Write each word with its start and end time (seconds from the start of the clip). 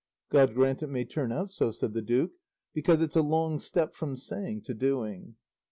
"God 0.31 0.55
grant 0.55 0.81
it 0.81 0.87
may 0.87 1.05
turn 1.05 1.31
out 1.31 1.51
so," 1.51 1.69
said 1.69 1.93
the 1.93 2.01
duke; 2.01 2.31
"because 2.73 3.03
it's 3.03 3.15
a 3.15 3.21
long 3.21 3.59
step 3.59 3.93
from 3.93 4.17
saying 4.17 4.63
to 4.63 4.73
doing." 4.73 5.35